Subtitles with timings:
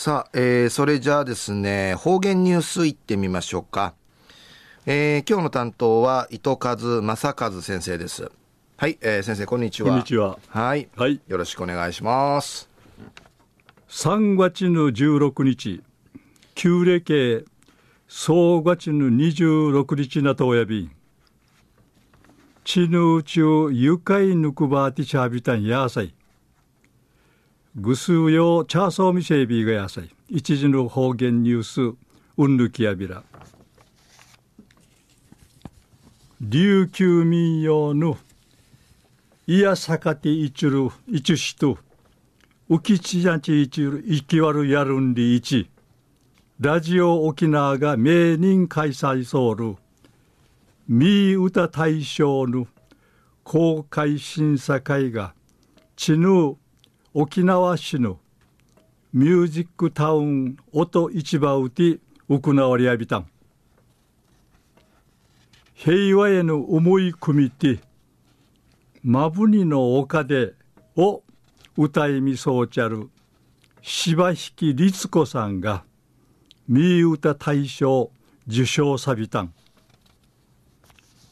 [0.00, 3.94] さあ、えー、それじゃあですね、方言ニュースいってみましょうか。
[4.86, 8.30] えー、今日の担当は糸数正和先生です。
[8.76, 9.88] はい、えー、先生こんにちは。
[9.88, 10.38] こんにちは。
[10.50, 10.88] はい。
[10.94, 11.20] はい。
[11.26, 12.70] よろしくお願いします。
[13.88, 15.82] 3月の16日、
[16.54, 17.44] 旧暦
[18.06, 20.88] 総月の26日なとおやび
[22.62, 26.14] ちぬうちゅうゆかいぬくばてちゃびたんやさい。
[27.80, 30.10] ぐすうよチャーソーミセイビーがやさい。
[30.28, 31.96] 一時の方言ニュース、
[32.36, 33.22] うんぬきやびら。
[36.40, 38.18] 琉球民謡の。
[39.46, 40.90] いやさかていちる。
[41.06, 41.78] いちしと。
[42.68, 44.02] うきちやちいちる。
[44.04, 45.70] いきわるやるんりいち。
[46.58, 49.76] ラジオ沖縄が名人開催ソウル。
[50.88, 52.66] み歌大賞の。
[53.44, 55.32] 公開審査会が。
[55.94, 56.56] ちぬ
[57.14, 58.18] 沖縄市の
[59.12, 61.98] ミュージックタウン音市場うて
[62.28, 63.30] 行われやびたん
[65.74, 67.78] 平和への思い込みて、
[69.04, 70.54] まぶにの丘で
[70.96, 71.22] を
[71.76, 73.08] 歌いみそうちゃる
[73.80, 75.84] 柴引律子さんが、
[76.66, 78.10] み歌大賞
[78.48, 79.54] 受賞さびたん。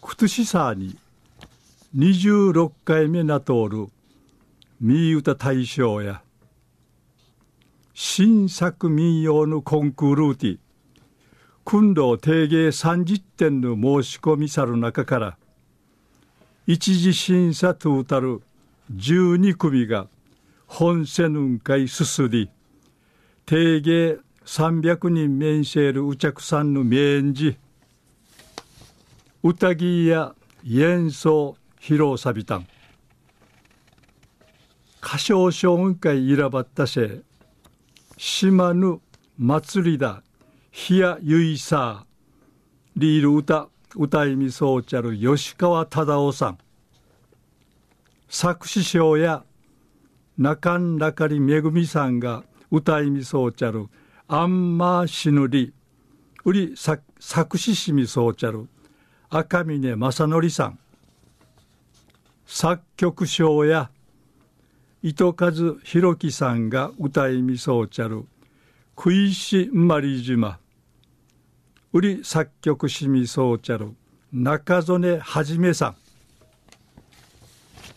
[0.00, 0.98] くとしさに
[1.96, 3.86] 26回目なとおる
[4.84, 6.22] み歌大賞や、
[7.94, 10.58] 新作民謡のコンクールティ
[11.64, 15.36] 訓導定芸30点の申し込みさる中から
[16.66, 18.42] 一次審査トータル
[18.92, 20.08] 12組が
[20.66, 22.50] 本セヌン会すすり。
[23.46, 27.56] 定芸300人面せるうちゃくさんの面じ
[29.44, 30.34] 歌ぎや
[30.68, 32.66] 演奏披露さびたん
[35.12, 37.20] 歌唱賞雲会いらばったせ
[38.16, 38.98] 島ぬ
[39.36, 40.22] 祭りだ
[40.70, 42.06] ひやゆいさ
[42.96, 46.58] リール歌歌いみそうちゃる吉川忠夫さん。
[48.30, 49.44] 作詞賞や
[50.38, 53.88] 中んらかりめぐみさんが歌いみそうちゃる
[54.28, 55.74] あんましぬり。
[56.46, 56.72] うり
[57.20, 58.66] 作詞しみそうちゃる
[59.28, 60.78] 赤峰正則さん。
[62.46, 63.90] 作曲賞や
[65.04, 68.24] 糸数弘樹さんが歌いみそうちゃる
[68.96, 70.60] 食いしんまり島。
[71.92, 73.96] 売り作曲しみそうちゃる
[74.32, 75.96] 中曽根はじめさん。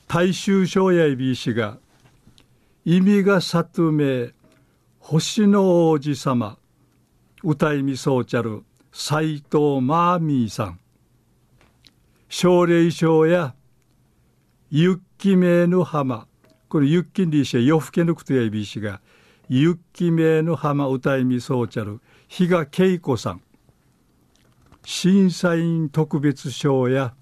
[0.07, 1.77] 大衆省やいびしが
[2.85, 4.33] 意味が里名
[4.97, 6.57] 星の王子様。
[7.43, 10.79] 歌いみそうちゃる斎藤マーミーさん。
[12.29, 13.53] 奨励賞や
[14.71, 16.25] ゆっきめの浜。
[16.69, 19.01] これゆっきんりし夜更けぬくとやいびいしが
[19.47, 23.41] ゆっきめの浜歌いみそうちゃる比嘉恵子さん
[24.83, 27.13] 審査員特別賞や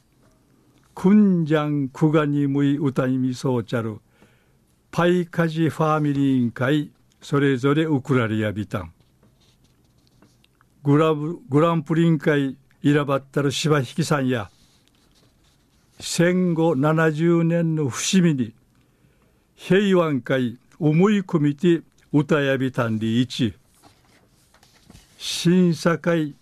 [0.96, 4.00] 訓ジャンクガニムイ歌いみそうちゃる
[4.92, 8.94] パイカジファミリー委員会それぞれウクラリアビタン
[10.84, 14.50] グラブグランプリ委員会いらばったる柴引さんや
[16.00, 18.54] 戦後70年の節目に
[19.56, 21.82] 平和会思い込みて
[22.12, 23.54] 歌やびたんり一
[25.18, 26.36] 審査会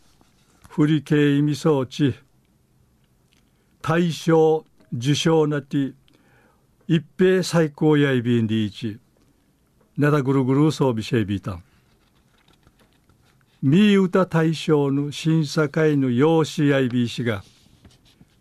[0.70, 2.16] 振り系意味装置
[3.82, 5.94] 大賞受賞なて
[6.88, 9.00] 一平最高やいびんりいち。
[9.98, 11.64] なだぐるぐる装備シェイビータン
[13.62, 17.44] み歌大賞の審査会の養子やいびいしが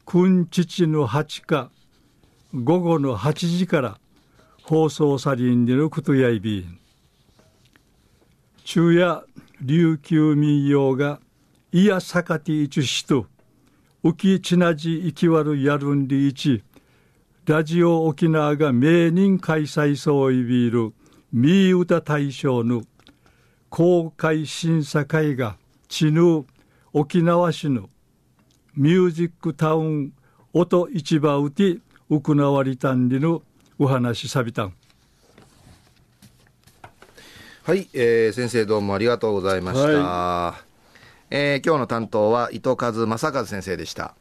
[0.06, 1.70] 君父の八日
[2.54, 3.98] 午後の8時から
[4.62, 6.60] 放送さりんでることやいび。
[6.60, 6.78] ん
[8.64, 9.24] 昼夜
[9.60, 11.20] 琉球民謡が
[11.72, 13.26] いやさかていちしと、
[14.02, 16.62] うきちなじいきわるやるんりいち、
[17.46, 20.92] ラジオ沖縄が名人開催そういびる、
[21.32, 22.82] みー歌大賞の
[23.70, 25.56] 公開審査会が、
[25.88, 26.44] ちぬ。
[26.92, 27.88] 沖縄市の
[28.74, 30.12] ミュージックタウン
[30.52, 31.78] 音市場うて
[32.08, 33.42] 行わりたんりの。
[33.82, 34.74] お話さびたん。
[37.62, 39.88] はい、えー、先生どうもありがとうございました。
[39.88, 40.54] は
[41.30, 44.14] いえー、今日の担当は糸数正和先生でした。